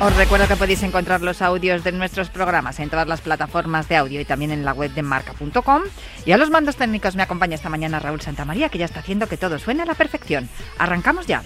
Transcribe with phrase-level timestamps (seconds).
[0.00, 3.96] Os recuerdo que podéis encontrar los audios de nuestros programas en todas las plataformas de
[3.96, 5.82] audio y también en la web de marca.com.
[6.24, 9.26] Y a los mandos técnicos me acompaña esta mañana Raúl Santamaría, que ya está haciendo
[9.26, 10.48] que todo suene a la perfección.
[10.78, 11.42] Arrancamos ya.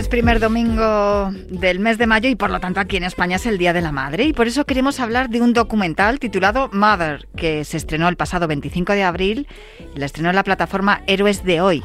[0.00, 3.44] Es primer domingo del mes de mayo y por lo tanto aquí en España es
[3.44, 7.28] el Día de la Madre y por eso queremos hablar de un documental titulado Mother
[7.36, 9.46] que se estrenó el pasado 25 de abril
[9.94, 11.82] y la estrenó en la plataforma Héroes de Hoy.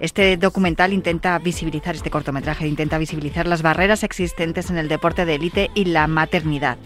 [0.00, 5.34] Este documental intenta visibilizar, este cortometraje intenta visibilizar las barreras existentes en el deporte de
[5.34, 6.78] élite y la maternidad.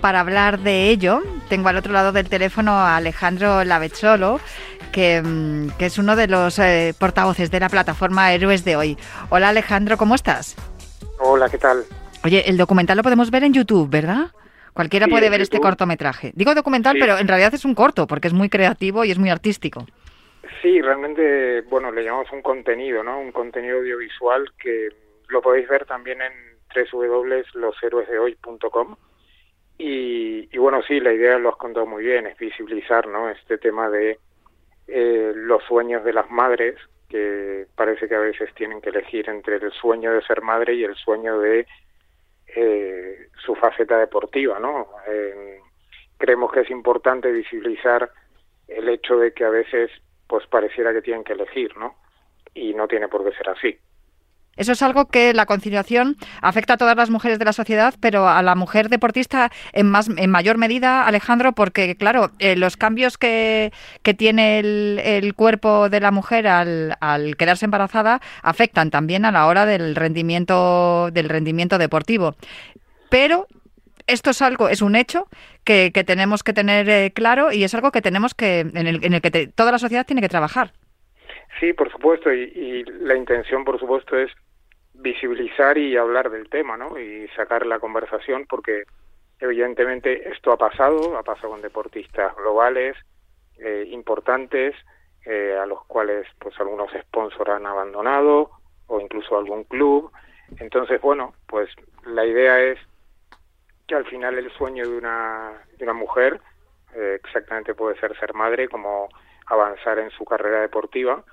[0.00, 4.40] Para hablar de ello, tengo al otro lado del teléfono a Alejandro Lavezzolo,
[4.92, 8.98] que, mm, que es uno de los eh, portavoces de la plataforma Héroes de Hoy.
[9.30, 10.56] Hola Alejandro, ¿cómo estás?
[11.20, 11.84] Hola, ¿qué tal?
[12.24, 14.30] Oye, el documental lo podemos ver en YouTube, ¿verdad?
[14.72, 16.32] Cualquiera Sí, puede ver este cortometraje.
[16.34, 17.00] Digo documental, Sí.
[17.00, 19.86] pero en realidad es un corto, porque es muy creativo y es muy artístico.
[20.62, 23.20] Sí, realmente, bueno, le llamamos un contenido, ¿no?
[23.20, 24.88] Un contenido audiovisual que
[25.28, 26.32] lo podéis ver también en
[26.92, 28.96] www.loshéroesdehoy.com
[29.78, 33.30] y, y bueno, sí, la idea lo has contado muy bien, es visibilizar, ¿no?
[33.30, 34.18] Este tema de
[34.86, 36.76] eh, los sueños de las madres,
[37.08, 40.84] que parece que a veces tienen que elegir entre el sueño de ser madre y
[40.84, 41.66] el sueño de
[42.54, 44.88] eh, su faceta deportiva, ¿no?
[46.16, 48.10] Creemos que es importante visibilizar
[48.68, 49.90] el hecho de que a veces
[50.26, 51.96] pues pareciera que tienen que elegir, ¿no?
[52.54, 53.78] Y no tiene por qué ser así.
[54.56, 58.28] Eso es algo que la conciliación afecta a todas las mujeres de la sociedad, pero
[58.28, 63.16] a la mujer deportista en más en mayor medida, Alejandro, porque claro, eh, los cambios
[63.16, 69.24] que, que tiene el, el cuerpo de la mujer al, al quedarse embarazada afectan también
[69.24, 72.36] a la hora del rendimiento del rendimiento deportivo.
[73.08, 73.46] Pero
[74.06, 75.28] esto es algo, es un hecho
[75.64, 79.04] que, que tenemos que tener eh, claro y es algo que tenemos que en el,
[79.04, 80.72] en el que te- toda la sociedad tiene que trabajar.
[81.60, 84.30] Sí, por supuesto, y, y la intención, por supuesto, es
[84.94, 86.98] visibilizar y hablar del tema, ¿no?
[86.98, 88.84] Y sacar la conversación, porque
[89.40, 92.96] evidentemente esto ha pasado, ha pasado con deportistas globales
[93.58, 94.74] eh, importantes,
[95.24, 98.50] eh, a los cuales pues algunos sponsors han abandonado
[98.86, 100.10] o incluso algún club.
[100.58, 101.70] Entonces, bueno, pues
[102.04, 102.78] la idea es
[103.86, 106.40] que al final el sueño de una, de una mujer
[106.94, 109.08] eh, exactamente puede ser ser madre, como
[109.46, 111.24] avanzar en su carrera deportiva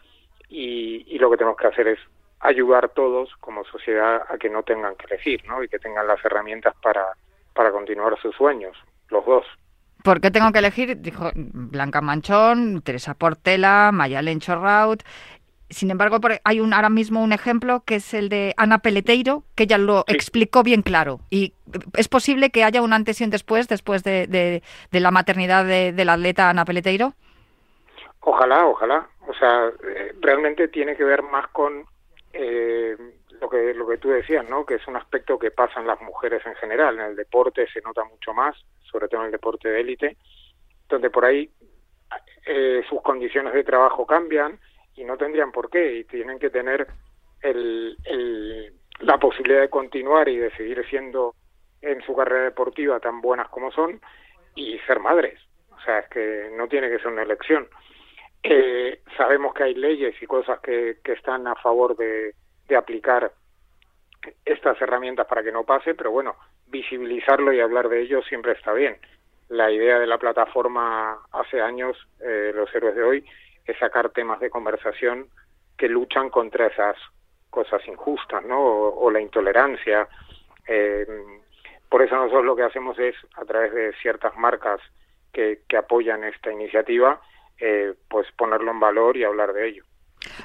[0.50, 2.00] y, y lo que tenemos que hacer es
[2.42, 5.64] ayudar todos como sociedad a que no tengan que elegir, ¿no?
[5.64, 7.06] Y que tengan las herramientas para,
[7.54, 8.76] para continuar sus sueños,
[9.10, 9.46] los dos.
[10.04, 11.02] ¿Por qué tengo que elegir?
[11.02, 15.04] Dijo Blanca Manchón, Teresa Portela, Mayalen Chorraut.
[15.70, 19.64] Sin embargo, hay un, ahora mismo un ejemplo que es el de Ana Peleteiro, que
[19.64, 20.16] ella lo Sí.
[20.16, 21.20] explicó bien claro.
[21.30, 21.54] Y
[21.98, 25.66] es posible que haya un antes y un después, después de, de- de la maternidad
[25.66, 27.14] de, del atleta Ana Peleteiro.
[28.22, 29.08] Ojalá, ojalá.
[29.28, 31.86] O sea, eh, realmente tiene que ver más con
[32.34, 32.96] eh,
[33.40, 34.66] lo que lo que tú decías, ¿no?
[34.66, 36.96] Que es un aspecto que pasa en las mujeres en general.
[36.96, 38.56] En el deporte se nota mucho más,
[38.92, 40.18] sobre todo en el deporte de élite,
[40.88, 41.50] donde por ahí
[42.46, 44.60] eh, sus condiciones de trabajo cambian
[44.96, 46.88] y no tendrían por qué y tienen que tener
[47.42, 47.96] el,
[49.00, 51.36] la posibilidad de continuar y de seguir siendo
[51.82, 54.02] en su carrera deportiva tan buenas como son
[54.56, 55.40] y ser madres.
[55.72, 57.68] O sea, es que no tiene que ser una elección.
[58.44, 62.34] Eh, sabemos que hay leyes y cosas que, están a favor de,
[62.68, 63.32] de aplicar
[64.46, 66.36] estas herramientas para que no pase, pero bueno,
[66.68, 68.98] visibilizarlo y hablar de ello siempre está bien.
[69.50, 73.26] La idea de la plataforma hace años, eh, los héroes de hoy,
[73.66, 75.28] es sacar temas de conversación
[75.78, 76.96] que luchan contra esas
[77.50, 78.60] cosas injustas, ¿no?
[78.60, 80.08] O, o la intolerancia.
[80.68, 81.08] Eh,
[81.90, 84.80] por eso nosotros lo que hacemos es, a través de ciertas marcas
[85.34, 87.20] que, que apoyan esta iniciativa,
[87.60, 89.84] eh, pues ponerlo en valor y hablar de ello.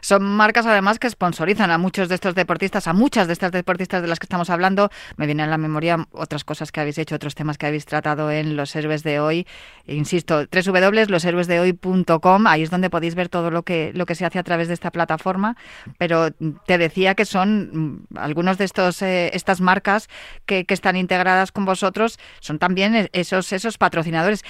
[0.01, 4.03] Son marcas además que sponsorizan a muchos de estos deportistas, a muchas de estas deportistas
[4.03, 4.91] de las que estamos hablando.
[5.17, 8.31] Me vienen a la memoria otras cosas que habéis hecho, otros temas que habéis tratado
[8.31, 9.47] en Los Héroes de Hoy.
[9.87, 14.45] Insisto, www.loshéroesdehoy.com, ahí es donde podéis ver todo lo que, lo que se hace a
[14.45, 15.57] través de esta plataforma.
[15.99, 20.09] Pero te decía que son mm, algunos de estos eh, estas marcas
[20.47, 24.45] que, que están integradas con vosotros, son también esos, esos patrocinadores.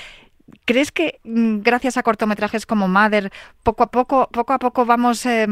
[0.66, 3.30] ¿Crees que mm, gracias a cortometrajes como Mother,
[3.62, 5.46] poco a poco, poco a poco vamos eh,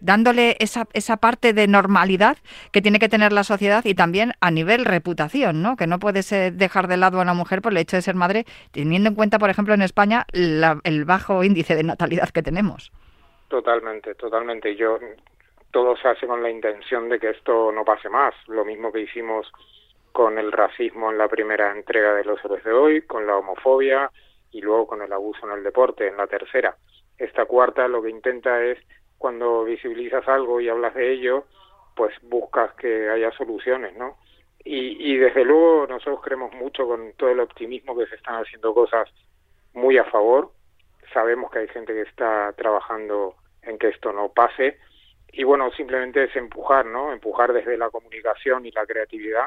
[0.00, 2.36] dándole esa, esa parte de normalidad
[2.70, 5.76] que tiene que tener la sociedad y también a nivel reputación, ¿no?
[5.76, 8.44] Que no puedes dejar de lado a una mujer por el hecho de ser madre,
[8.72, 12.92] teniendo en cuenta, por ejemplo, en España la, el bajo índice de natalidad que tenemos.
[13.48, 14.76] Totalmente, totalmente.
[14.76, 14.98] Yo
[15.72, 18.34] todo se hace con la intención de que esto no pase más.
[18.46, 19.50] Lo mismo que hicimos
[20.12, 24.10] con el racismo en la primera entrega de los héroes de hoy, con la homofobia
[24.50, 26.76] y luego con el abuso en el deporte en la tercera.
[27.16, 28.78] Esta cuarta lo que intenta es
[29.18, 31.44] cuando visibilizas algo y hablas de ello,
[31.96, 34.18] pues buscas que haya soluciones, ¿no?
[34.64, 38.74] Y, y desde luego nosotros creemos mucho con todo el optimismo que se están haciendo
[38.74, 39.08] cosas
[39.72, 40.52] muy a favor.
[41.12, 44.78] Sabemos que hay gente que está trabajando en que esto no pase.
[45.32, 47.12] Y bueno, simplemente es empujar, ¿no?
[47.12, 49.46] Empujar desde la comunicación y la creatividad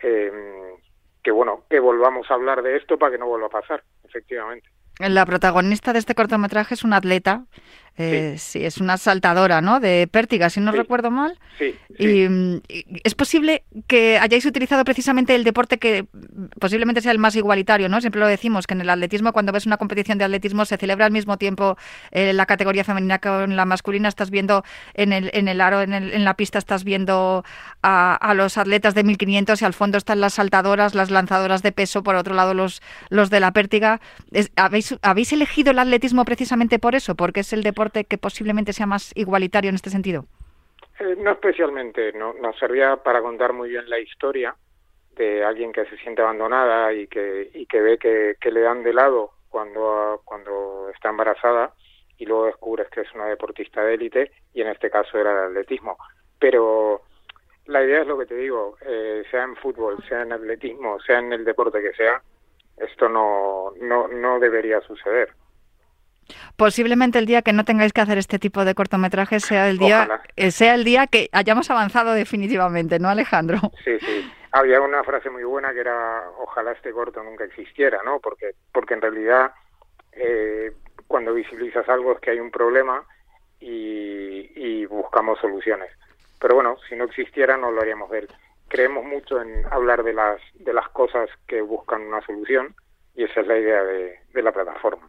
[0.00, 0.30] eh,
[1.22, 4.68] que bueno, que volvamos a hablar de esto para que no vuelva a pasar, efectivamente.
[5.00, 7.46] La protagonista de este cortometraje es una atleta,
[7.96, 8.58] eh, sí.
[8.60, 8.64] sí.
[8.64, 9.80] es una saltadora, ¿no?
[9.80, 10.78] De pértiga, si no Sí.
[10.78, 11.38] recuerdo mal.
[11.58, 16.06] Sí, Y, mm, y es posible que hayáis utilizado precisamente el deporte que
[16.58, 18.00] posiblemente sea el más igualitario, ¿no?
[18.00, 21.06] Siempre lo decimos, que en el atletismo, cuando ves una competición de atletismo, se celebra
[21.06, 21.76] al mismo tiempo
[22.10, 24.08] eh, la categoría femenina con la masculina.
[24.08, 24.64] Estás viendo
[24.94, 27.44] en el, en el aro, en, el- en la pista, estás viendo
[27.82, 31.70] a, a los atletas de 1500 y al fondo están las saltadoras, las lanzadoras de
[31.72, 34.00] peso, por otro lado los, los de la pértiga.
[34.32, 37.14] Es- ¿habéis, ¿Habéis elegido el atletismo precisamente por eso?
[37.14, 40.24] Porque es el deporte que posiblemente sea más igualitario en este sentido.
[41.00, 44.54] Eh, no especialmente, no, nos servía para contar muy bien la historia
[45.16, 48.92] de alguien que se siente abandonada y que, y que ve que, le dan de
[48.92, 51.72] lado cuando, está embarazada
[52.18, 55.50] y luego descubres que es una deportista de élite y en este caso era el
[55.50, 55.96] atletismo.
[56.38, 57.02] Pero
[57.66, 61.18] la idea es lo que te digo, eh, sea en fútbol, sea en atletismo, sea
[61.18, 62.22] en el deporte que sea,
[62.76, 65.30] esto no debería suceder.
[66.56, 70.04] Posiblemente el día que no tengáis que hacer este tipo de cortometrajes sea el día
[70.04, 70.22] Ojalá.
[70.36, 73.58] eh, sea el día que hayamos avanzado definitivamente, ¿no, Alejandro?
[73.84, 74.30] Sí, sí.
[74.52, 78.20] Había una frase muy buena que era ojalá este corto nunca existiera, ¿no?
[78.20, 79.52] Porque, porque en realidad
[80.12, 80.72] eh,
[81.08, 83.02] cuando visibilizas algo es que hay un problema
[83.60, 85.90] y, y buscamos soluciones.
[86.40, 88.28] Pero bueno, si no existiera no lo haríamos de él.
[88.68, 92.74] Creemos mucho en hablar de las, de las cosas que buscan una solución
[93.14, 95.08] y esa es la idea de, de la plataforma.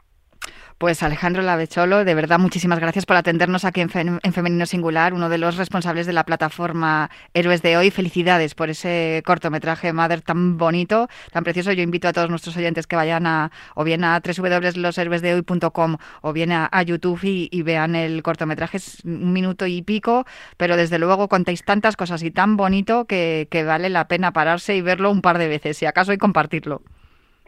[0.77, 5.13] Pues Alejandro Lavecholo, de verdad muchísimas gracias por atendernos aquí en, Fe- en Femenino Singular,
[5.13, 7.91] uno de los responsables de la plataforma Héroes de Hoy.
[7.91, 11.72] Felicidades por ese cortometraje Mother tan bonito, tan precioso.
[11.72, 16.51] Yo invito a todos nuestros oyentes que vayan a o bien a www.loshéroesdehoy.com o bien
[16.51, 18.75] a, YouTube y, y vean el cortometraje.
[18.75, 20.25] Es un minuto y pico,
[20.58, 24.75] pero desde luego contáis tantas cosas y tan bonito que, que vale la pena pararse
[24.75, 26.82] y verlo un par de veces, si acaso, y compartirlo.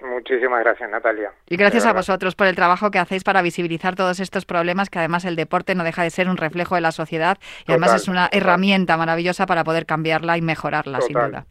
[0.02, 1.32] Muchísimas gracias, Natalia.
[1.48, 5.00] Y gracias a vosotros por el trabajo que hacéis para visibilizar todos estos problemas, que
[5.00, 7.38] además el deporte no deja de ser un reflejo de la sociedad
[7.68, 8.42] y además es una total.
[8.42, 11.46] herramienta maravillosa para poder cambiarla y mejorarla, sin duda.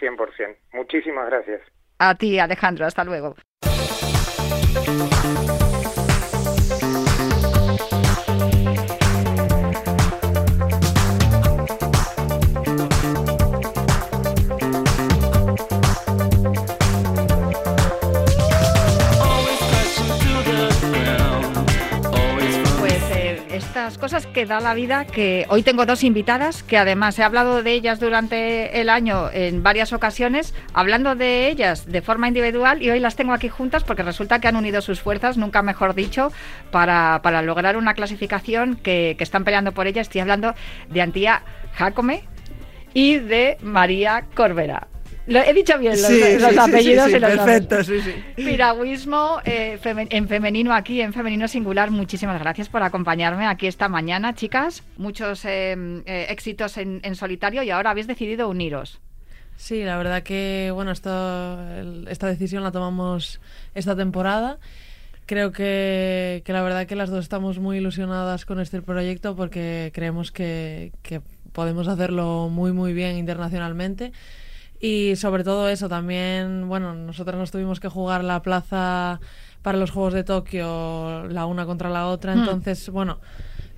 [0.00, 0.56] 100%.
[0.72, 1.60] Muchísimas gracias.
[1.98, 3.34] A ti, Alejandro, hasta luego.
[23.80, 27.62] Estas cosas que da la vida, que hoy tengo dos invitadas, que además he hablado
[27.62, 32.90] de ellas durante el año en varias ocasiones, hablando de ellas de forma individual y
[32.90, 36.30] hoy las tengo aquí juntas porque resulta que han unido sus fuerzas, nunca mejor dicho,
[36.70, 40.02] para, para lograr una clasificación que, que están peleando por ella.
[40.02, 40.54] Estoy hablando
[40.90, 42.24] de Antía Jacome
[42.92, 44.88] y de María Corbera.
[45.26, 47.74] Lo, he dicho bien los, Sí, los sí, sí, apellidos sí, sí, y los perfecto,
[47.76, 47.86] nombres.
[48.04, 48.42] sí, sí.
[48.42, 51.90] Piragüismo eh, femen- en femenino aquí, en femenino singular.
[51.90, 54.82] Muchísimas gracias por acompañarme aquí esta mañana, chicas.
[54.96, 59.00] Muchos eh, eh, éxitos en, en solitario y ahora habéis decidido uniros.
[59.56, 61.10] Sí, la verdad que bueno, esto,
[61.78, 63.40] el- esta decisión la tomamos
[63.74, 64.58] esta temporada.
[65.26, 69.92] Creo que, que la verdad que las dos estamos muy ilusionadas con este proyecto porque
[69.94, 71.20] creemos que, que
[71.52, 74.12] podemos hacerlo muy muy bien internacionalmente.
[74.80, 79.20] Y sobre todo eso, también, bueno, nosotras nos tuvimos que jugar la plaza
[79.62, 82.38] para los Juegos de Tokio la una contra la otra, Mm.
[82.40, 83.18] entonces, bueno,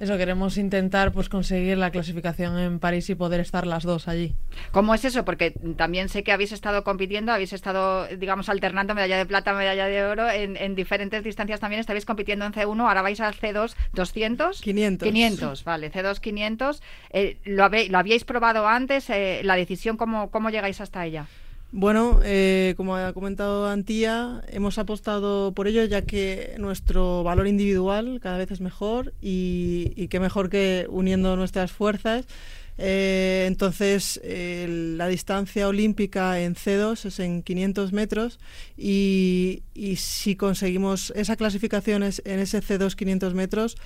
[0.03, 4.35] eso queremos intentar pues conseguir la clasificación en París y poder estar las dos allí.
[4.73, 5.25] ¿Cómo es eso?
[5.25, 9.87] Porque también sé que habéis estado compitiendo, habéis estado, digamos, alternando medalla de plata, medalla
[9.87, 11.79] de oro en, en diferentes distancias también.
[11.81, 14.61] Estabais compitiendo en C1, ahora vais al C2 200.
[14.61, 15.07] 500.
[15.09, 16.83] 500, vale, C2 500.
[17.11, 19.09] Eh, ¿lo, habe- ¿Lo habíais probado antes?
[19.11, 21.27] Eh, ¿La decisión, cómo, cómo llegáis hasta ella?
[21.75, 28.21] Bueno, eh, como ha comentado Antía, hemos apostado por ello ya que nuestro valor individual
[28.21, 32.27] cada vez es mejor y, qué mejor que uniendo nuestras fuerzas.
[32.77, 38.39] Eh, entonces, la distancia olímpica en C2 es en 500 metros
[38.77, 39.63] y,
[39.97, 43.77] si conseguimos esa clasificación es- en ese C2 500 metros,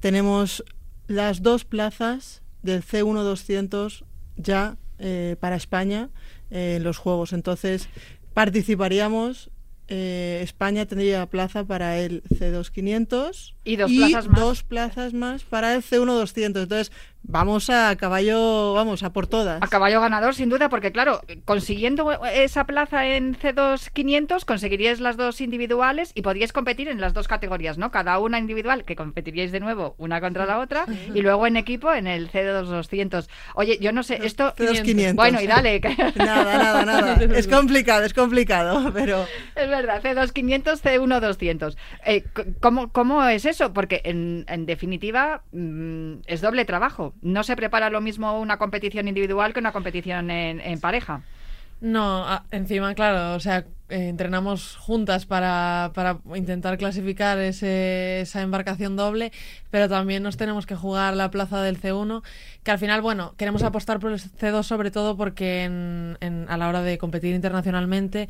[0.00, 0.64] tenemos
[1.06, 4.04] las dos plazas del C1 200
[4.36, 6.08] ya eh, para España
[6.50, 7.32] en los Juegos.
[7.32, 7.88] Entonces,
[8.34, 9.50] participaríamos.
[9.88, 14.40] eh, España tendría plaza para el C2 500 Y dos plazas más.
[14.40, 16.64] dos plazas más para el C1 200.
[16.64, 16.92] Entonces,
[17.22, 19.60] vamos a caballo, vamos a por todas.
[19.62, 25.16] A caballo ganador, sin duda, porque claro, consiguiendo esa plaza en C2 500, conseguiríais las
[25.16, 27.90] dos individuales y podríais competir en las dos categorías, ¿no?
[27.90, 31.92] Cada una individual, que competiríais de nuevo una contra la otra, y luego en equipo
[31.92, 33.28] en el C2 200.
[33.54, 34.54] Oye, yo no sé, esto...
[34.54, 35.16] C2 500.
[35.16, 35.80] Bueno, y dale.
[35.80, 37.18] que- Nada, nada, nada.
[37.36, 41.76] es complicado, es complicado, pero Es verdad, C2 500, C1 200.
[42.04, 43.72] Eh, c- ¿cómo, ¿Cómo es eso?
[43.72, 47.14] Porque en, en definitiva mm, es doble trabajo.
[47.22, 51.22] No se prepara lo mismo una competición individual que una competición en, pareja.
[51.80, 59.30] No, encima, claro, o sea, eh, entrenamos juntas para, para intentar clasificar esa embarcación doble,
[59.70, 62.22] pero también nos tenemos que jugar la plaza del C1,
[62.62, 65.66] que al final, bueno, queremos apostar por el C2 sobre todo porque
[66.48, 68.28] a la hora de competir internacionalmente,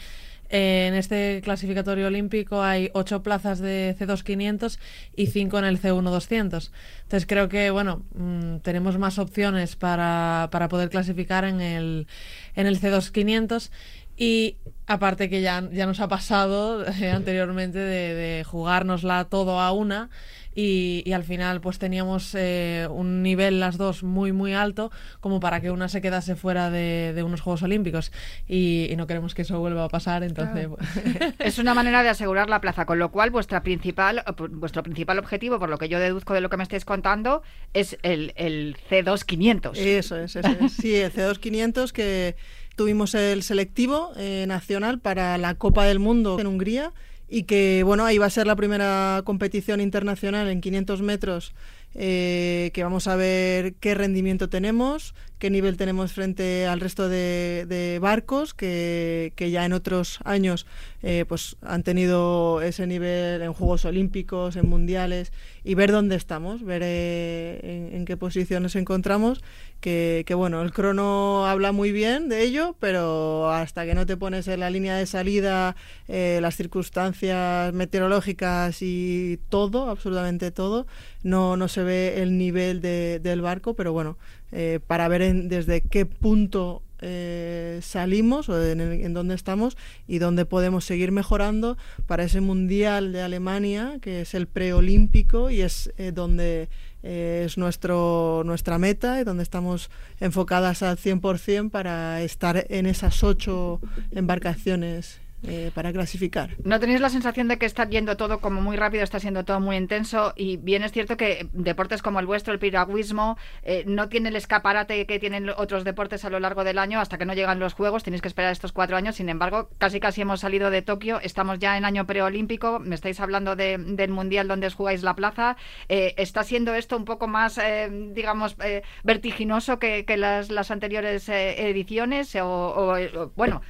[0.49, 4.79] eh, en este clasificatorio olímpico hay ocho plazas de C2 500
[5.17, 6.73] y cinco en el C1 200.
[7.03, 12.07] Entonces creo que, bueno, mm, tenemos más opciones para, para poder clasificar en el,
[12.55, 13.71] en el C2 500
[14.17, 14.57] y
[14.87, 20.11] aparte que ya, ya nos ha pasado eh, anteriormente de, de jugárnosla todo a una
[20.55, 25.39] y, y al final pues teníamos eh, un nivel las dos muy muy alto como
[25.39, 28.11] para que una se quedase fuera de, de unos Juegos Olímpicos
[28.49, 30.69] y, y no queremos que eso vuelva a pasar entonces
[31.39, 35.59] Es una manera de asegurar la plaza, con lo cual vuestra principal, vuestro principal objetivo,
[35.59, 37.43] por lo que yo deduzco de lo que me estáis contando,
[37.75, 39.79] es el, el C2 500.
[39.79, 40.73] eso es, eso es.
[40.73, 42.37] Sí, el C2 500 que
[42.77, 46.93] tuvimos el selectivo eh, nacional para la Copa del Mundo en Hungría
[47.29, 51.55] y que, bueno, ahí va a ser la primera competición internacional en 500 metros
[51.95, 57.99] eh, que vamos a ver qué rendimiento tenemos, qué nivel tenemos frente al resto de,
[58.01, 60.67] barcos que, que ya en otros años
[61.03, 66.65] eh, pues han tenido ese nivel en Juegos Olímpicos, en Mundiales y ver dónde estamos,
[66.65, 69.43] ver eh, en, en qué posición nos encontramos.
[69.81, 74.17] Que, que, bueno, el crono habla muy bien de ello, pero hasta que no te
[74.17, 75.77] pones en la línea de salida,
[76.09, 80.87] eh, las circunstancias meteorológicas y todo, absolutamente todo,
[81.23, 84.17] no, no se ve el nivel de- del barco, pero bueno,
[84.53, 89.77] eh, para ver en- desde qué punto eh, salimos o en, dónde estamos
[90.09, 91.77] y dónde podemos seguir mejorando
[92.07, 96.71] para ese mundial de Alemania que es el preolímpico y es eh, donde
[97.03, 103.79] es nuestro nuestra meta y donde estamos enfocadas al 100% para estar en esas ocho
[104.11, 106.51] embarcaciones eh, para clasificar.
[106.65, 109.61] ¿No tenéis la sensación de que está yendo todo como muy rápido, está siendo todo
[109.61, 110.33] muy intenso?
[110.37, 114.37] Y bien es cierto que deportes como el vuestro, el piragüismo, eh, no tiene el
[114.37, 117.75] escaparate que tienen otros deportes a lo largo del año hasta que no llegan los
[117.75, 118.03] Juegos.
[118.03, 119.17] Tenéis que esperar estos cuatro años.
[119.17, 121.21] Sin embargo, casi casi hemos salido de Tokio.
[121.21, 122.79] Estamos ya en año preolímpico.
[122.81, 125.57] Me estáis hablando de- del Mundial donde jugáis la plaza.
[125.89, 132.35] Eh, ¿Está siendo esto un poco más, eh, digamos, eh, vertiginoso que, las, anteriores ediciones?
[132.37, 133.63] O, o- o- bueno,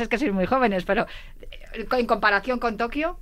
[0.00, 1.06] es que sois muy jóvenes, pero
[1.72, 3.18] en comparación con Tokio,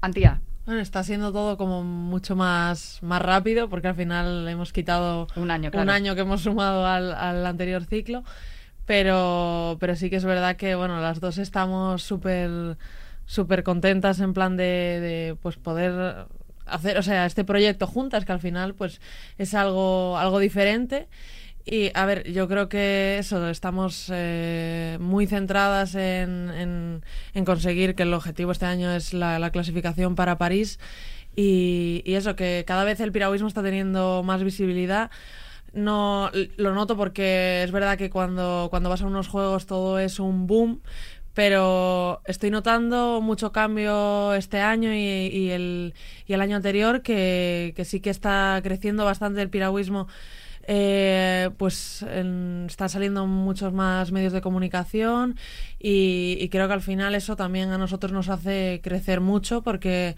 [0.00, 0.40] Antía.
[0.66, 5.50] Bueno, está siendo todo como mucho más, más rápido porque al final hemos quitado Un
[5.50, 8.24] año, un año que hemos sumado al, al anterior ciclo.
[8.84, 12.76] Pero, pero sí que es verdad que bueno, las dos estamos súper
[13.26, 16.26] súper contentas en plan de, de, pues poder
[16.66, 19.00] hacer, o sea, este proyecto juntas, que al final pues
[19.38, 21.08] es algo, algo diferente.
[21.68, 27.02] Y a ver, yo creo que eso, estamos eh, muy centradas en,
[27.34, 30.78] en- conseguir que el objetivo este año es la, la clasificación para París.
[31.36, 35.10] Y, y eso, que cada vez el piragüismo está teniendo más visibilidad.
[35.72, 40.20] No lo noto porque es verdad que cuando, cuando vas a unos juegos todo es
[40.20, 40.82] un boom,
[41.34, 45.94] pero estoy notando mucho cambio este año y, y el,
[46.26, 50.08] y el año anterior que, que sí que está creciendo bastante el piragüismo.
[50.68, 55.36] Eh, pues en- están saliendo muchos más medios de comunicación
[55.78, 60.16] y, y creo que al final eso también a nosotros nos hace crecer mucho porque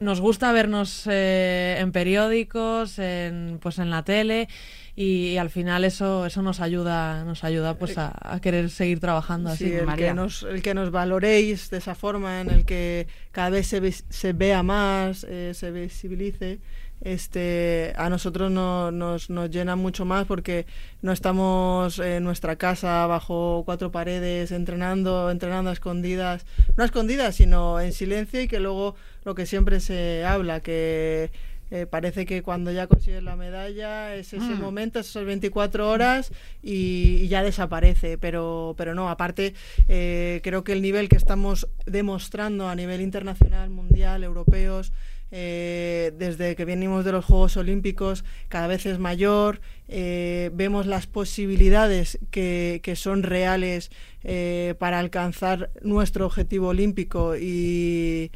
[0.00, 4.48] nos gusta vernos eh, en periódicos, en, pues en la tele
[4.94, 8.98] y, y al final eso eso nos ayuda nos ayuda pues a, a querer seguir
[8.98, 9.66] trabajando así.
[9.68, 10.08] Sí, el María.
[10.08, 13.80] que, nos, el que nos valoréis de esa forma, en el que cada vez se,
[13.82, 16.60] vis- se vea más, eh, se visibilice,
[17.00, 20.66] este, a nosotros no- nos, nos llena mucho más porque
[21.02, 27.36] no estamos en nuestra casa bajo cuatro paredes entrenando, entrenando a escondidas, no a escondidas,
[27.36, 31.30] sino en silencio y que luego lo que siempre se habla, que
[31.72, 34.60] eh, parece que cuando ya consigues la medalla es ese Mm.
[34.60, 36.30] momento, esas 24 horas
[36.62, 38.18] y, y ya desaparece.
[38.18, 39.52] Pero, pero no, aparte,
[39.88, 44.92] eh, creo que el nivel que estamos demostrando a nivel internacional, mundial, europeos,
[45.32, 49.60] eh, desde que venimos de los Juegos Olímpicos, cada vez es mayor.
[49.88, 53.90] eh, vemos las posibilidades que, son reales
[54.24, 58.30] eh, para alcanzar nuestro objetivo olímpico y,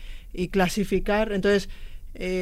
[0.53, 1.33] clasificar.
[1.33, 1.69] Entonces,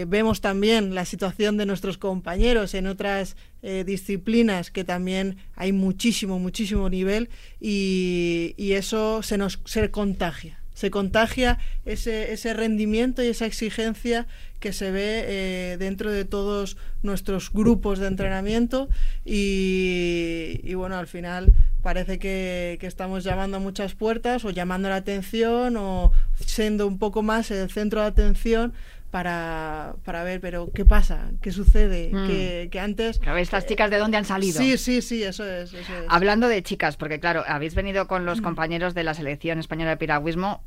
[0.06, 6.88] vemos también la situación de nuestros compañeros en otras disciplinas que también hay muchísimo, muchísimo
[6.88, 7.28] nivel
[7.60, 10.57] y, y eso se nos se contagia.
[10.78, 14.28] Se contagia ese, ese rendimiento y esa exigencia
[14.60, 18.88] que se ve eh, dentro de todos nuestros grupos de entrenamiento.
[19.24, 24.88] Y, y bueno, al final parece que, que estamos llamando a muchas puertas o llamando
[24.88, 28.72] la atención o siendo un poco más el centro de atención
[29.10, 31.30] para, para ver, pero ¿qué pasa?
[31.40, 32.10] ¿Qué sucede?
[32.12, 32.26] Mm.
[32.26, 33.18] Que, que antes...
[33.18, 34.60] Claro, estas chicas de dónde han salido.
[34.60, 35.72] Sí, sí, sí, eso es.
[35.72, 36.04] Eso es.
[36.08, 38.26] Hablando de chicas, porque claro, habéis venido con Mm.
[38.26, 40.62] los compañeros de la selección española de piragüismo.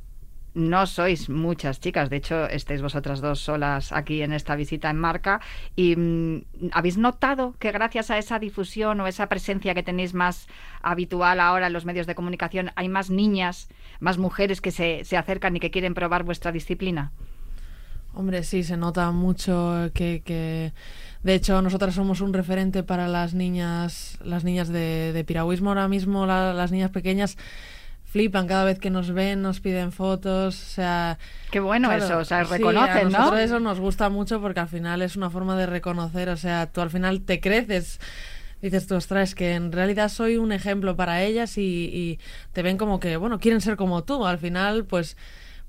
[0.54, 4.97] No sois muchas chicas, de hecho estáis vosotras dos solas aquí en esta visita en
[4.97, 5.39] Marca.
[5.77, 6.41] ¿Y mm,
[6.73, 10.47] habéis notado que gracias a esa difusión o esa presencia que tenéis más
[10.82, 13.69] habitual ahora en los medios de comunicación, hay más niñas,
[14.01, 17.13] más mujeres que se, se acercan y que quieren probar vuestra disciplina?
[18.13, 20.74] Hombre, sí, se nota mucho que, que
[21.24, 25.88] de hecho nosotras somos un referente para las niñas, las niñas de, de piragüismo ahora
[25.88, 27.38] mismo, la- las niñas pequeñas
[28.04, 31.17] flipan cada vez que nos ven, nos piden fotos, o sea,
[31.50, 33.10] Qué bueno Claro, eso, o sea, sí, reconocen, a ¿no?
[33.12, 36.67] nosotros eso nos gusta mucho porque al final es una forma de reconocer, o sea,
[36.71, 38.00] tú al final te creces.
[38.62, 42.19] Dices tú, ostras, que en realidad soy un ejemplo para ellas y, y
[42.54, 44.24] te ven como que, bueno, quieren ser como tú.
[44.26, 45.17] Al final, pues,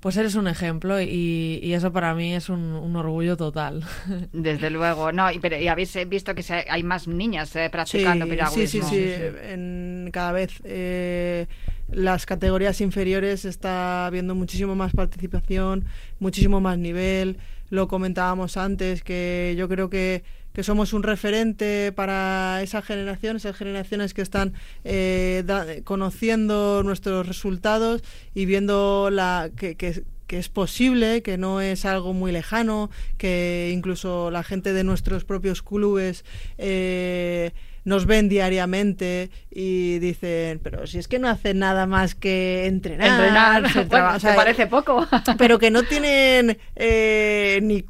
[0.03, 3.85] pues eres un ejemplo y, y eso para mí es un, un orgullo total.
[4.33, 7.69] Desde luego, no, y, pero, y habéis eh, visto que se- hay más niñas eh,
[7.71, 8.83] practicando piragüismo.
[8.89, 9.21] Sí, sí, sí.
[9.49, 11.47] En, cada vez eh,
[11.89, 15.85] las categorías inferiores está habiendo muchísimo más participación,
[16.19, 17.37] muchísimo más nivel.
[17.69, 23.55] Lo comentábamos antes, que yo creo que, que somos un referente para esa generación, esas
[23.55, 29.09] generaciones que están eh, conociendo nuestros resultados y viendo
[29.57, 35.25] que es posible, que no es algo muy lejano, que incluso la gente de nuestros
[35.25, 36.25] propios clubes
[36.57, 37.51] eh,
[37.85, 43.09] nos ven diariamente y dicen, pero si es que no hacen nada más que entrenar,
[43.11, 45.05] Entrenar, se bueno, traba- o sea, ¿te parece poco?
[45.37, 47.81] pero que no tienen eh, ni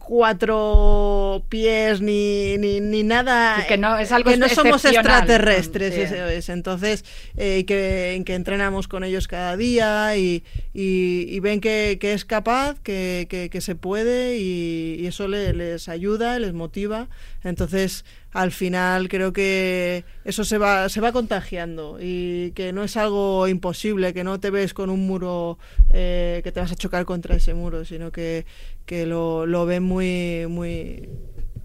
[0.54, 3.58] cuatro pies ni, ni, ni nada.
[3.62, 6.02] Sí, que no- es algo que no somos extraterrestres, Sí.
[6.16, 6.50] es.
[6.50, 7.06] Entonces,
[7.38, 12.26] eh, que, que entrenamos con ellos cada día y, y- y ven que, que es
[12.26, 17.08] capaz, que, que- que se puede y, y eso le- les ayuda, les motiva.
[17.44, 22.98] Entonces, al final creo que eso se va, se va contagiando y que no es
[22.98, 25.58] algo imposible, que no te ves con un muro
[25.92, 28.46] eh, que te vas a chocar contra ese muro, sino que,
[28.86, 31.10] que lo, lo ven muy, muy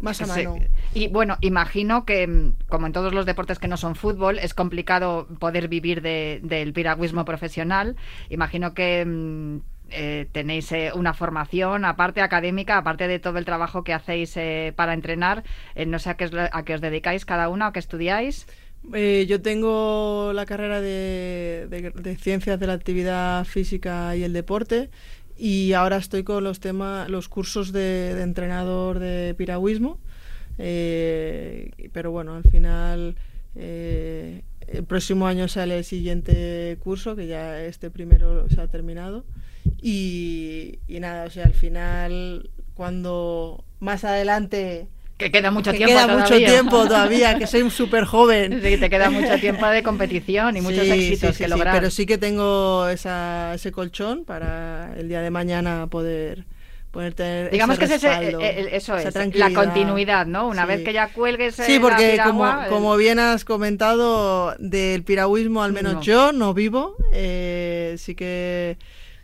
[0.01, 0.47] más a Sí.
[0.47, 0.65] mano.
[0.95, 4.55] Y bueno, imagino que, mm, como en todos los deportes que no son fútbol, es
[4.55, 7.97] complicado poder vivir de- del piragüismo profesional.
[8.31, 9.59] Imagino que mm,
[9.91, 14.73] eh, tenéis eh, una formación aparte académica, aparte de todo el trabajo que hacéis eh,
[14.77, 15.45] para entrenar.
[15.75, 18.47] Eh, no sé a qué, es a qué os dedicáis cada una o qué estudiáis.
[18.95, 24.33] Eh, yo tengo la carrera de, de- de Ciencias de la Actividad Física y el
[24.33, 24.91] Deporte
[25.37, 29.99] y ahora estoy con los temas, los cursos de, de entrenador de piragüismo.
[30.59, 33.17] Eh, pero bueno, al final
[33.55, 39.25] el próximo año sale el siguiente curso, que ya este primero se ha terminado.
[39.81, 45.95] Y, y nada, o sea, al final, cuando más adelante Que queda mucho que tiempo
[45.95, 46.49] queda mucho todavía.
[46.49, 48.61] tiempo todavía, que soy súper joven.
[48.63, 51.75] Sí, te queda mucho tiempo de competición y muchos Sí, éxitos sí, que lograr.
[51.75, 56.45] pero sí que tengo esa, ese colchón para el día de mañana poder,
[56.91, 60.49] poder tener Digamos ese que es ese- eh, eh, eso es, la continuidad, ¿no?
[60.49, 63.45] Una vez que ya cuelgues eh, Sí, la porque piragua, como, el- como bien has
[63.45, 66.03] comentado, del piragüismo al menos No.
[66.03, 68.77] yo no vivo, eh, sí que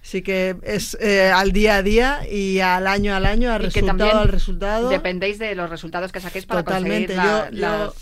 [0.07, 3.65] sí que es eh, al día a día y al año al año, al y
[3.65, 4.89] que resultado también al resultado.
[4.91, 7.15] dependéis de los resultados que saquéis para Totalmente.
[7.17, 7.95] conseguir la- Yo-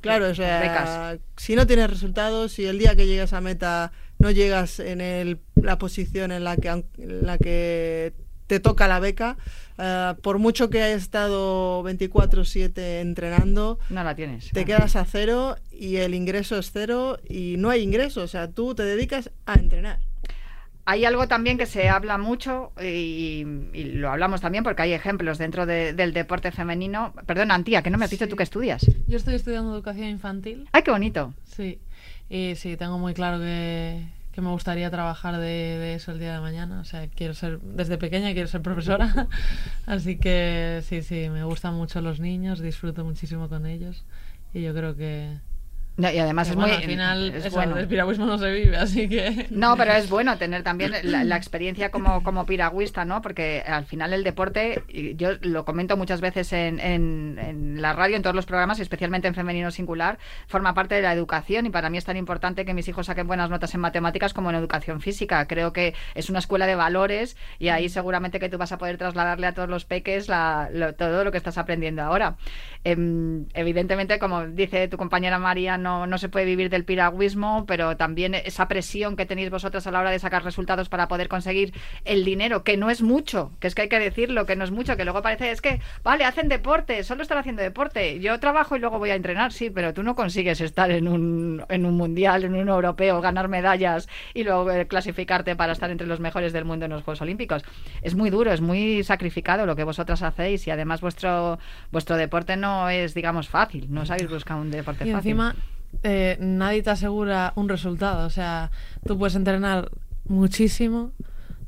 [0.00, 0.36] Claro, o becas.
[0.36, 5.00] sea, si no tienes resultados, si el día que llegas a meta no llegas en
[5.00, 6.84] el- la posición en la que, en
[7.24, 8.14] la que
[8.48, 9.36] te toca la beca,
[9.78, 14.50] eh, por mucho que hayas estado 24/7 entrenando, No la tienes.
[14.50, 18.48] te quedas a cero y el ingreso es cero y no hay ingreso, o sea,
[18.50, 20.00] tú te dedicas a entrenar.
[20.86, 25.38] Hay algo también que se habla mucho y, y lo hablamos también porque hay ejemplos
[25.38, 27.14] dentro de- del deporte femenino.
[27.26, 28.30] Perdona, Antía, que no me has dicho Sí.
[28.30, 28.84] tú que estudias.
[29.06, 30.68] Yo estoy estudiando educación infantil.
[30.72, 31.32] ¡Ay, qué bonito!
[31.44, 31.78] Sí,
[32.28, 35.46] y sí, tengo muy claro que, que me gustaría trabajar de,
[35.78, 36.80] de eso el día de mañana.
[36.80, 39.28] O sea, quiero ser, desde pequeña quiero ser profesora.
[39.86, 44.04] Así que sí, sí, me gustan mucho los niños, disfruto muchísimo con ellos.
[44.52, 45.30] Y yo creo que,
[45.96, 46.76] No, y además es bueno, muy...
[46.82, 47.76] al final es eso, bueno.
[47.76, 49.46] del piragüismo no se vive, así que...
[49.50, 53.22] No, pero es bueno tener también la, la experiencia como, como piragüista, ¿no?
[53.22, 54.82] Porque al final el deporte,
[55.16, 58.82] yo lo comento muchas veces en, en- en la radio, en todos los programas, y
[58.82, 62.64] especialmente en Femenino Singular, forma parte de la educación y para mí es tan importante
[62.64, 65.46] que mis hijos saquen buenas notas en matemáticas como en educación física.
[65.46, 68.98] Creo que es una escuela de valores y ahí seguramente que tú vas a poder
[68.98, 72.34] trasladarle a todos los peques la- lo- todo lo que estás aprendiendo ahora.
[72.82, 77.96] Em, evidentemente, como dice tu compañera María, no, no se puede vivir del piragüismo, pero
[77.96, 81.72] también esa presión que tenéis vosotros a la hora de sacar resultados para poder conseguir
[82.04, 84.70] el dinero, que no es mucho, que es que hay que decirlo, que no es
[84.70, 88.74] mucho, que luego parece, es que, vale, hacen deporte, solo están haciendo deporte, yo trabajo
[88.74, 91.94] y luego voy a entrenar, sí, pero tú no consigues estar en un, en un
[91.96, 96.52] mundial, en un europeo, ganar medallas y luego eh, clasificarte para estar entre los mejores
[96.52, 97.62] del mundo en los Juegos Olímpicos.
[98.02, 101.58] Es muy duro, es muy sacrificado lo que vosotras hacéis y además vuestro,
[101.92, 105.32] vuestro deporte no es, digamos, fácil, no sabéis buscar un deporte Y fácil.
[105.32, 105.54] encima
[106.02, 108.26] eh, nadie te asegura un resultado.
[108.26, 108.70] O sea,
[109.06, 109.90] tú puedes entrenar
[110.26, 111.12] muchísimo,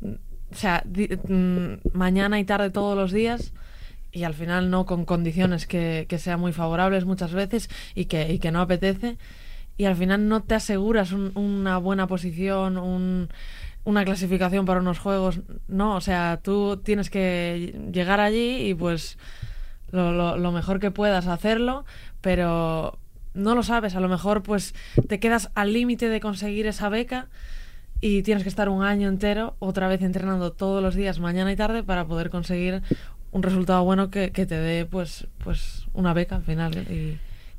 [0.02, 3.52] o sea, mm, mañana y tarde todos los días
[4.12, 8.32] y al final no con condiciones que, que sean muy favorables muchas veces y que,
[8.32, 9.18] y que no apetece.
[9.78, 13.28] Y al final no te aseguras un- una buena posición, un-
[13.84, 15.40] una clasificación para unos juegos.
[15.68, 19.18] No, o sea, tú tienes que llegar allí y pues
[19.92, 21.84] lo mejor que puedas hacerlo,
[22.20, 22.98] pero
[23.37, 23.94] no lo sabes.
[23.94, 24.75] A lo mejor pues
[25.09, 27.29] te quedas al límite de conseguir esa beca
[28.01, 31.57] y tienes que estar un año entero otra vez entrenando todos los días, mañana y
[31.57, 32.83] tarde, para poder conseguir
[33.33, 36.77] un resultado bueno que, que te dé pues, pues una beca al final.
[36.90, 37.18] Y,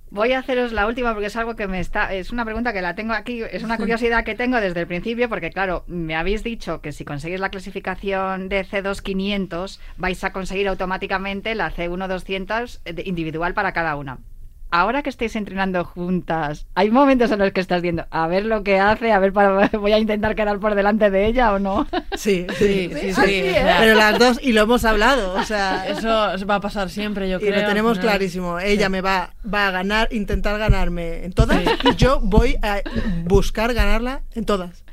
[0.09, 2.13] Voy a haceros la última porque es algo que me está.
[2.13, 5.27] Es una pregunta que la tengo aquí, es una curiosidad que tengo desde el principio,
[5.27, 10.31] porque claro, me habéis dicho que si conseguís la clasificación de C2 500, vais a
[10.31, 14.19] conseguir automáticamente la C1 200 de- individual para cada una.
[14.69, 18.63] Ahora que estáis entrenando juntas, ¿hay momentos en los que estás viendo a ver lo
[18.63, 21.87] que hace, a ver, para, voy a intentar quedar por delante de ella o no?
[22.15, 23.75] Sí, Sí, sí, sí, ¿eh?
[23.79, 27.37] Pero las dos, y lo hemos hablado, o sea, Eso va a pasar siempre, yo
[27.37, 27.53] y creo.
[27.53, 28.59] lo al tenemos clarísimo.
[28.59, 32.81] Ella me va, va a ganar, intentar ganarme en todas, y yo voy a
[33.25, 34.83] buscar ganarla en todas.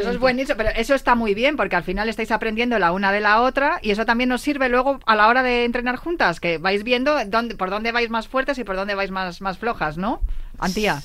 [0.00, 3.12] Eso es buenísimo, pero eso está muy bien porque al final estáis aprendiendo la una
[3.12, 6.40] de la otra y eso también nos sirve luego a la hora de entrenar juntas,
[6.40, 9.58] que vais viendo dónde, por dónde vais más fuertes y por dónde vais más, más
[9.58, 10.20] flojas, ¿no?
[10.58, 11.00] Antía.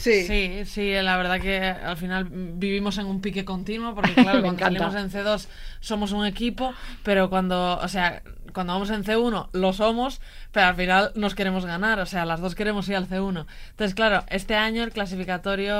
[0.00, 0.24] Sí.
[0.26, 4.48] Sí, sí, la verdad que al final vivimos en un pique continuo porque claro, cuando
[4.48, 4.90] encanta.
[4.90, 5.46] salimos en C2
[5.80, 10.20] somos un equipo, pero cuando, o sea, cuando vamos en C1 lo somos,
[10.52, 13.46] pero al final nos queremos ganar, o sea, las dos queremos ir al C1.
[13.70, 15.74] Entonces, claro, este año el clasificatorio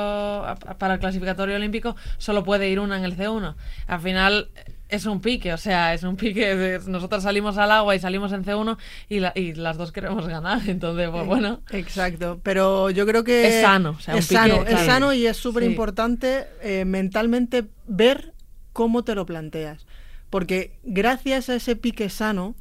[0.78, 3.54] para el clasificatorio olímpico solo puede ir una en el C1.
[3.86, 4.50] Al final
[4.88, 8.32] es un pique, o sea, es un pique de nosotros salimos al agua y salimos
[8.32, 8.76] en C1
[9.08, 11.60] y, la- y las dos queremos ganar, entonces pues bueno.
[11.70, 14.84] Exacto, pero yo creo que Es sano, o sea, un es pique, sano, es claro.
[14.86, 18.32] sano y es súper importante eh, mentalmente ver
[18.72, 19.86] cómo te lo planteas.
[20.30, 22.54] Porque gracias a ese pique sano,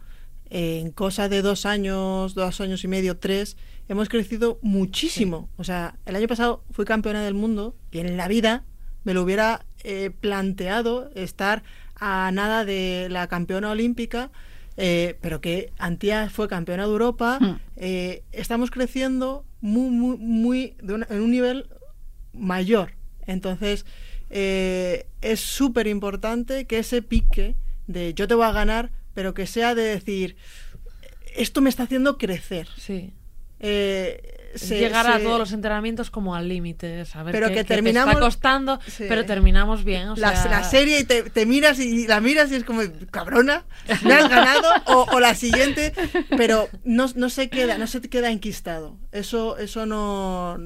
[0.49, 3.55] en cosa de dos años, dos años y medio, tres,
[3.87, 5.49] hemos crecido muchísimo.
[5.57, 8.63] O sea, el año pasado fui campeona del mundo y en la vida
[9.03, 11.63] me lo hubiera eh, planteado estar
[11.95, 14.31] a nada de la campeona olímpica,
[14.77, 17.37] eh, pero que Antía fue campeona de Europa.
[17.39, 17.55] Mm.
[17.75, 21.69] Eh, estamos creciendo muy, muy, muy de una- en un nivel
[22.33, 22.93] mayor.
[23.27, 23.85] Entonces,
[24.29, 27.55] eh, es súper importante que ese pique
[27.87, 30.35] de yo te voy a ganar, pero que sea de decir,
[31.35, 32.67] esto me está haciendo crecer.
[32.77, 33.13] Sí.
[33.59, 37.63] Eh, se- llegar a todos los entrenamientos como al límite, saber Pero que, que que
[37.65, 39.05] te terminamos- está costando, Sí.
[39.07, 40.09] pero terminamos bien.
[40.09, 42.81] O la, sea, la serie y te, te miras y la miras y es como,
[43.11, 43.65] cabrona,
[44.03, 45.93] me has ganado, o, o la siguiente,
[46.37, 48.97] pero no, no se queda, no se te queda enquistado.
[49.11, 50.57] Eso, eso no,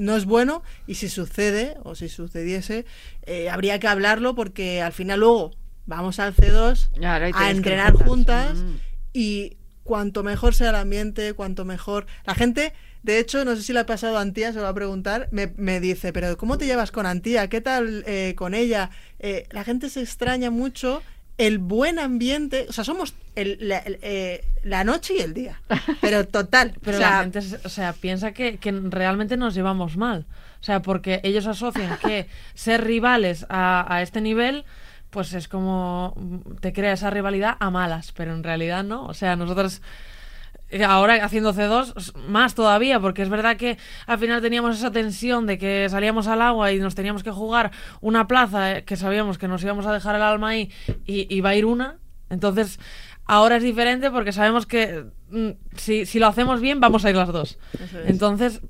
[0.00, 2.86] no es bueno, y si sucede, o si sucediese,
[3.22, 5.52] eh, habría que hablarlo porque al final luego
[5.86, 8.74] vamos al C2 Claro, y te a entrenar juntas Mm.
[9.12, 12.06] y cuanto mejor sea el ambiente, cuanto mejor...
[12.24, 14.68] La gente, de hecho, no sé si le ha pasado a Antía, se lo va
[14.68, 17.48] a preguntar, me, me dice, pero ¿cómo te llevas con Antía?
[17.48, 18.90] ¿Qué tal eh, con ella?
[19.18, 21.02] Eh, la gente se extraña mucho
[21.46, 25.60] el buen ambiente, o sea, somos el- la, el- eh, la noche y el día,
[26.00, 26.74] pero total.
[26.84, 30.26] Pero o sea, la gente, o sea, piensa que, que realmente nos llevamos mal.
[30.60, 34.64] O sea, porque ellos asocian que ser rivales a, a este nivel,
[35.08, 36.14] pues es como
[36.60, 39.06] te crea esa rivalidad a malas, pero en realidad no.
[39.06, 39.80] O sea, nosotros
[40.86, 45.46] ahora haciendo C2 s- más todavía, porque es verdad que al final teníamos esa tensión
[45.46, 49.38] de que salíamos al agua y nos teníamos que jugar una plaza eh, que sabíamos
[49.38, 50.70] que nos íbamos a dejar el alma ahí
[51.06, 51.98] y iba a ir una.
[52.28, 52.78] Entonces,
[53.26, 57.16] ahora es diferente porque sabemos que mm, si, si lo hacemos bien vamos a ir
[57.16, 57.58] las dos.
[58.04, 58.10] Es.
[58.10, 58.60] Entonces,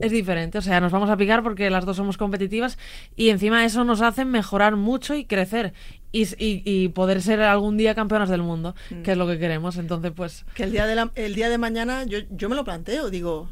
[0.00, 2.78] es diferente, o sea, nos vamos a picar porque las dos somos competitivas
[3.16, 5.72] y encima eso nos hace mejorar mucho y crecer
[6.12, 9.02] y, y- y poder ser algún día campeonas del mundo, Mm.
[9.02, 9.76] que es lo que queremos.
[9.76, 12.64] Entonces, pues, que el día de, la- el día de mañana yo, yo me lo
[12.64, 13.48] planteo, digo,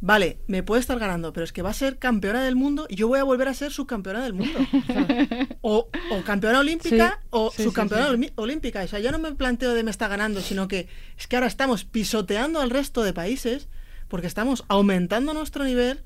[0.00, 2.96] vale, me puede estar ganando, pero es que va a ser campeona del mundo y
[2.96, 4.58] yo voy a volver a ser subcampeona del mundo.
[5.62, 8.82] o, o campeona olímpica Sí, o sí, subcampeona sí, olímpica.
[8.82, 11.46] O sea, ya no me planteo de me está ganando, sino que es que ahora
[11.48, 13.68] estamos pisoteando al resto de países
[14.08, 16.02] porque estamos aumentando nuestro nivel.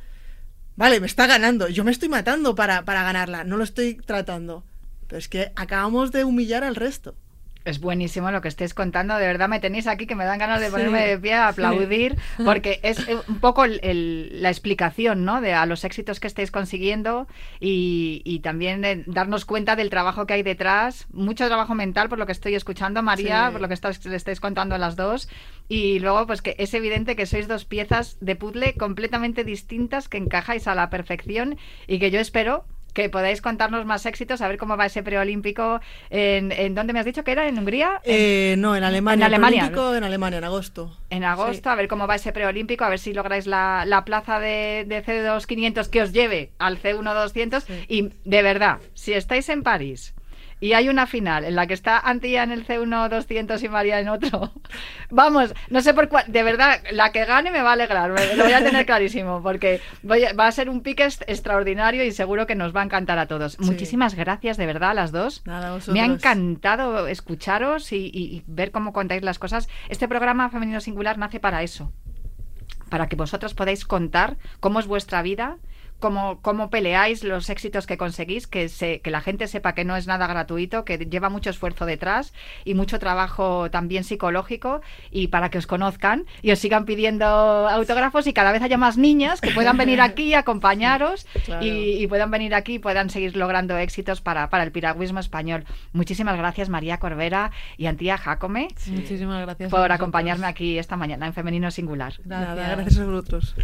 [0.77, 4.65] Vale, me está ganando, yo me estoy matando para, para ganarla, no lo estoy tratando.
[5.09, 7.15] Pero es que acabamos de humillar al resto.
[7.63, 10.61] Es buenísimo lo que estéis contando, de verdad me tenéis aquí que me dan ganas
[10.61, 11.61] de Sí, ponerme de pie a sí.
[11.61, 15.43] aplaudir, porque es eh, un poco el- el- la explicación ¿no?
[15.43, 17.29] de a los éxitos que estáis consiguiendo
[17.61, 22.19] y, y también de darnos cuenta del trabajo que hay detrás, mucho trabajo mental por
[22.19, 23.53] lo que estoy escuchando, María, Sí.
[23.53, 25.29] por lo que estáis- le estáis contando a las dos,
[25.71, 30.19] y luego pues que es evidente que sois dos piezas de puzzle completamente distintas que
[30.19, 34.59] encajáis a la perfección y que yo espero que podáis contarnos más éxitos, a ver
[34.59, 35.81] cómo va ese preolímpico.
[36.11, 37.47] ¿En, en dónde me has dicho que era?
[37.47, 38.01] ¿En Hungría?
[38.03, 39.27] Eh, no, en Alemania.
[39.27, 39.67] En Alemania.
[39.67, 40.99] En Alemania, en agosto.
[41.09, 44.41] en agosto, a ver cómo va ese preolímpico, a ver si lográis la, la plaza
[44.41, 47.63] de, de C2 500 que os lleve al C1 200.
[47.63, 47.73] Sí.
[47.87, 50.15] Y de verdad, si estáis en París
[50.61, 53.99] y hay una final en la que está Antía en el C1 200 y María
[54.01, 54.53] en otro,
[55.11, 58.37] vamos, no sé por cuál, de verdad, la que gane me va a alegrar, me-
[58.37, 62.13] lo voy a tener clarísimo, porque voy a- va a ser un pique extraordinario y
[62.13, 63.59] seguro que nos va a encantar a todos.
[63.61, 65.43] Muchísimas gracias, de verdad, a las dos.
[65.47, 65.95] Nada, vosotros.
[65.95, 69.69] Me ha encantado escucharos y, y- y ver cómo contáis las cosas.
[69.89, 71.93] Este programa Femenino Singular nace para eso,
[72.91, 75.57] para que vosotras podáis contar cómo es vuestra vida,
[76.01, 79.97] cómo, cómo peleáis, los éxitos que conseguís, que, se, que la gente sepa que no
[79.97, 82.33] es nada gratuito, que lleva mucho esfuerzo detrás
[82.65, 88.27] y mucho trabajo también psicológico y para que os conozcan y os sigan pidiendo autógrafos
[88.27, 91.65] y cada vez haya más niñas que puedan venir aquí a acompañaros Claro.
[91.65, 95.65] y, y puedan venir aquí y puedan seguir logrando éxitos para, para el piragüismo español.
[95.93, 99.71] Muchísimas gracias María Corbera y Antía Jacome muchísimas gracias.
[99.71, 102.15] por acompañarme aquí esta mañana en Femenino Singular.
[102.25, 102.77] Nada, Gracias.
[102.77, 103.55] gracias a vosotros.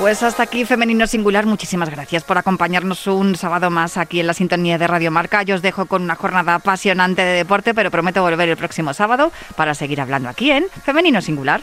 [0.00, 1.44] Pues hasta aquí Femenino Singular.
[1.44, 5.42] Muchísimas gracias por acompañarnos un sábado más aquí en la sintonía de Radio Marca.
[5.42, 9.30] Yo os dejo con una jornada apasionante de deporte, pero prometo volver el próximo sábado
[9.56, 11.60] para seguir hablando aquí en Femenino Singular.